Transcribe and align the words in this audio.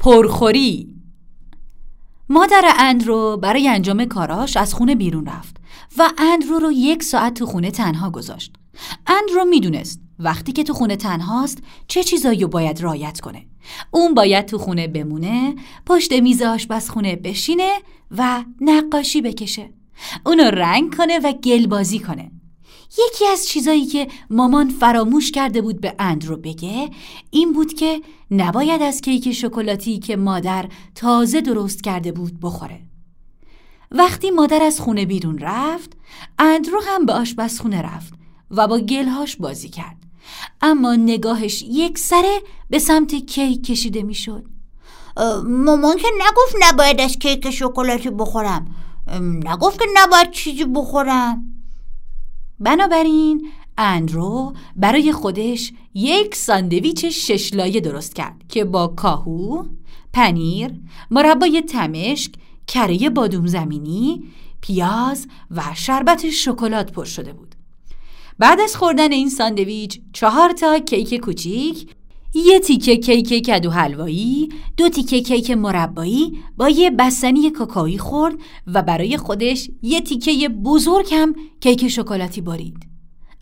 پرخوری 0.00 0.94
مادر 2.28 2.74
اندرو 2.78 3.36
برای 3.36 3.68
انجام 3.68 4.04
کاراش 4.04 4.56
از 4.56 4.74
خونه 4.74 4.94
بیرون 4.94 5.26
رفت 5.26 5.56
و 5.98 6.10
اندرو 6.18 6.58
رو 6.58 6.72
یک 6.72 7.02
ساعت 7.02 7.34
تو 7.34 7.46
خونه 7.46 7.70
تنها 7.70 8.10
گذاشت. 8.10 8.54
اندرو 9.06 9.44
می‌دونست 9.44 10.00
وقتی 10.18 10.52
که 10.52 10.64
تو 10.64 10.74
خونه 10.74 10.96
تنهاست 10.96 11.62
چه 11.88 12.02
چیزایی 12.02 12.46
باید 12.46 12.80
رایت 12.80 13.20
کنه. 13.20 13.46
اون 13.90 14.14
باید 14.14 14.46
تو 14.46 14.58
خونه 14.58 14.88
بمونه، 14.88 15.54
پشت 15.86 16.12
میز 16.12 16.42
آشپزخونه 16.42 17.16
بشینه 17.16 17.72
و 18.10 18.44
نقاشی 18.60 19.22
بکشه. 19.22 19.70
اونو 20.26 20.42
رنگ 20.42 20.96
کنه 20.96 21.18
و 21.18 21.32
گل 21.32 21.66
بازی 21.66 21.98
کنه. 21.98 22.30
یکی 22.98 23.26
از 23.26 23.48
چیزایی 23.48 23.86
که 23.86 24.08
مامان 24.30 24.68
فراموش 24.68 25.30
کرده 25.30 25.62
بود 25.62 25.80
به 25.80 25.94
اندرو 25.98 26.36
بگه 26.36 26.90
این 27.30 27.52
بود 27.52 27.72
که 27.72 28.02
نباید 28.30 28.82
از 28.82 29.00
کیک 29.00 29.32
شکلاتی 29.32 29.98
که 29.98 30.16
مادر 30.16 30.68
تازه 30.94 31.40
درست 31.40 31.82
کرده 31.82 32.12
بود 32.12 32.40
بخوره. 32.42 32.80
وقتی 33.90 34.30
مادر 34.30 34.62
از 34.62 34.80
خونه 34.80 35.06
بیرون 35.06 35.38
رفت 35.38 35.92
اندرو 36.38 36.80
هم 36.86 37.06
به 37.06 37.12
آشپزخونه 37.12 37.82
رفت 37.82 38.12
و 38.50 38.68
با 38.68 38.78
گلهاش 38.78 39.36
بازی 39.36 39.68
کرد 39.68 39.96
اما 40.60 40.94
نگاهش 40.94 41.62
یک 41.62 41.98
سره 41.98 42.40
به 42.70 42.78
سمت 42.78 43.14
کیک 43.14 43.66
کشیده 43.66 44.02
می‌شد. 44.02 44.44
مامان 45.44 45.96
که 45.96 46.08
نگفت 46.16 46.56
نباید 46.60 47.00
از 47.00 47.16
کیک 47.18 47.50
شکلاتی 47.50 48.10
بخورم 48.10 48.74
نگفت 49.20 49.78
که 49.78 49.84
نباید 49.96 50.30
چیزی 50.30 50.64
بخورم 50.64 51.59
بنابراین 52.60 53.48
اندرو 53.78 54.52
برای 54.76 55.12
خودش 55.12 55.72
یک 55.94 56.34
ساندویچ 56.34 57.04
شش 57.04 57.54
لایه 57.54 57.80
درست 57.80 58.14
کرد 58.14 58.44
که 58.48 58.64
با 58.64 58.86
کاهو، 58.86 59.64
پنیر، 60.12 60.72
مربای 61.10 61.62
تمشک، 61.62 62.32
کره 62.66 63.10
بادوم 63.10 63.46
زمینی، 63.46 64.24
پیاز 64.60 65.26
و 65.50 65.62
شربت 65.74 66.30
شکلات 66.30 66.92
پر 66.92 67.04
شده 67.04 67.32
بود. 67.32 67.54
بعد 68.38 68.60
از 68.60 68.76
خوردن 68.76 69.12
این 69.12 69.28
ساندویچ 69.28 70.00
چهار 70.12 70.52
تا 70.52 70.78
کیک 70.78 71.14
کوچیک 71.14 71.90
یه 72.34 72.60
تیکه 72.60 72.96
کیک 72.96 73.46
کدو 73.46 73.70
حلوایی، 73.70 74.48
دو 74.76 74.88
تیکه 74.88 75.20
کیک 75.20 75.50
مربایی 75.50 76.38
با 76.56 76.68
یه 76.68 76.90
بستنی 76.90 77.50
کاکائویی 77.50 77.98
خورد 77.98 78.34
و 78.66 78.82
برای 78.82 79.16
خودش 79.16 79.70
یه 79.82 80.00
تیکه 80.00 80.48
بزرگ 80.48 81.06
هم 81.12 81.34
کیک 81.60 81.88
شکلاتی 81.88 82.40
برید. 82.40 82.86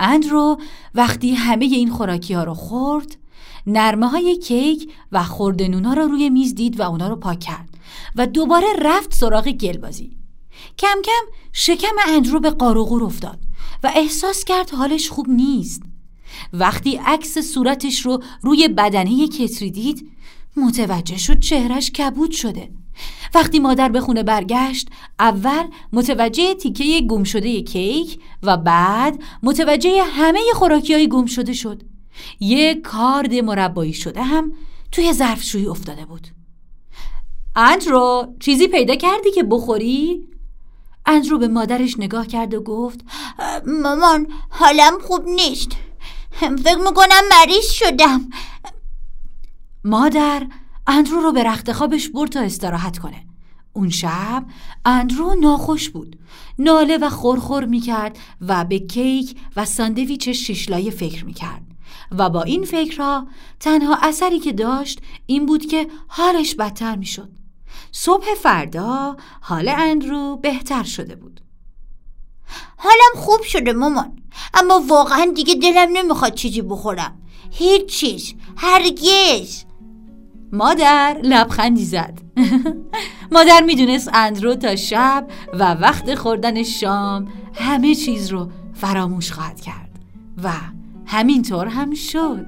اندرو 0.00 0.60
وقتی 0.94 1.34
همه 1.34 1.64
این 1.64 1.90
خوراکی 1.90 2.34
ها 2.34 2.44
رو 2.44 2.54
خورد، 2.54 3.16
نرمه 3.66 4.08
های 4.08 4.36
کیک 4.36 4.92
و 5.12 5.24
خوردنونا 5.24 5.92
رو 5.92 6.02
روی 6.02 6.30
میز 6.30 6.54
دید 6.54 6.80
و 6.80 6.82
اونا 6.82 7.08
رو 7.08 7.16
پاک 7.16 7.40
کرد 7.40 7.68
و 8.16 8.26
دوباره 8.26 8.66
رفت 8.82 9.14
سراغ 9.14 9.48
گلبازی. 9.48 10.16
کم 10.78 11.02
کم 11.04 11.36
شکم 11.52 11.96
اندرو 12.08 12.40
به 12.40 12.50
قاروغور 12.50 13.04
افتاد 13.04 13.38
و 13.84 13.92
احساس 13.94 14.44
کرد 14.44 14.70
حالش 14.70 15.08
خوب 15.08 15.28
نیست. 15.28 15.82
وقتی 16.52 17.00
عکس 17.06 17.38
صورتش 17.38 18.06
رو 18.06 18.22
روی 18.42 18.68
بدنه 18.68 19.28
کتری 19.28 19.70
دید 19.70 20.10
متوجه 20.56 21.18
شد 21.18 21.38
چهرش 21.38 21.90
کبود 21.90 22.30
شده. 22.30 22.70
وقتی 23.34 23.58
مادر 23.58 23.88
به 23.88 24.00
خونه 24.00 24.22
برگشت 24.22 24.88
اول 25.18 25.64
متوجه 25.92 26.54
تیکه 26.54 27.00
گم 27.00 27.24
شده 27.24 27.62
کیک 27.62 28.20
و 28.42 28.56
بعد 28.56 29.22
متوجه 29.42 30.02
همه 30.02 30.40
خوراکی 30.54 30.94
های 30.94 31.08
گم 31.08 31.26
شده 31.26 31.52
شد. 31.52 31.82
یه 32.40 32.74
کارد 32.74 33.34
مربایی 33.34 33.92
شده 33.92 34.22
هم 34.22 34.52
توی 34.92 35.12
ظرفشویی 35.12 35.66
افتاده 35.66 36.04
بود. 36.04 36.28
اندرو 37.56 38.34
چیزی 38.40 38.68
پیدا 38.68 38.94
کردی 38.94 39.30
که 39.30 39.42
بخوری؟ 39.42 40.28
اندرو 41.06 41.38
به 41.38 41.48
مادرش 41.48 41.98
نگاه 41.98 42.26
کرد 42.26 42.54
و 42.54 42.60
گفت 42.60 43.00
مامان 43.66 44.26
حالم 44.50 44.98
خوب 45.02 45.28
نیست. 45.28 45.70
فکر 46.40 46.76
می‌کنم 46.76 47.22
مریض 47.30 47.70
شدم. 47.70 48.28
مادر 49.84 50.46
اندرو 50.86 51.20
رو 51.20 51.32
به 51.32 51.42
رخت 51.42 51.72
خوابش 51.72 52.08
برد 52.08 52.30
تا 52.30 52.40
استراحت 52.40 52.98
کنه. 52.98 53.24
اون 53.72 53.90
شب 53.90 54.44
اندرو 54.84 55.34
ناخوش 55.34 55.88
بود. 55.88 56.18
ناله 56.58 56.98
و 56.98 57.10
خورخور 57.10 57.64
می‌کرد 57.64 58.18
و 58.40 58.64
به 58.64 58.78
کیک 58.78 59.40
و 59.56 59.64
ساندویچ 59.64 60.28
شیشلایه 60.28 60.90
فکر 60.90 61.24
می‌کرد. 61.24 61.62
و 62.10 62.30
با 62.30 62.42
این 62.42 62.64
فکرها 62.64 63.28
تنها 63.60 63.98
اثری 64.02 64.38
که 64.38 64.52
داشت 64.52 65.00
این 65.26 65.46
بود 65.46 65.66
که 65.66 65.86
حالش 66.08 66.54
بدتر 66.54 66.96
می‌شد. 66.96 67.32
صبح 67.92 68.34
فردا 68.34 69.16
حال 69.40 69.68
اندرو 69.68 70.36
بهتر 70.36 70.82
شده 70.82 71.16
بود. 71.16 71.40
حالم 72.76 73.24
خوب 73.24 73.42
شده 73.42 73.72
مامان. 73.72 74.18
اما 74.54 74.82
واقعا 74.88 75.32
دیگه 75.34 75.54
دلم 75.54 75.88
نمی‌خواد 75.92 76.34
چیزی 76.34 76.62
بخورم. 76.62 77.18
هیچ 77.50 77.86
چیز. 77.86 78.34
هرگز. 78.56 79.64
مادر 80.52 81.20
لبخندی 81.22 81.84
زد. 81.84 82.18
مادر 83.32 83.62
می‌دونست 83.66 84.10
اندرو 84.14 84.54
تا 84.54 84.76
شب 84.76 85.26
و 85.54 85.74
وقت 85.74 86.14
خوردن 86.14 86.62
شام 86.62 87.28
همه 87.54 87.94
چیز 87.94 88.28
رو 88.28 88.50
فراموش 88.74 89.32
خواهد 89.32 89.60
کرد 89.60 89.90
و 90.44 90.50
همینطور 91.06 91.66
هم 91.66 91.94
شد. 91.94 92.46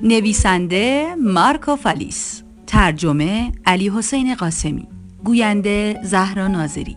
نویسنده 0.00 1.14
مارکو 1.14 1.76
فالیس 1.76 2.42
ترجمه 2.66 3.52
علی 3.66 3.88
حسین 3.88 4.34
قاسمی 4.34 4.88
گوینده 5.24 6.00
زهرا 6.02 6.48
ناظری. 6.48 6.96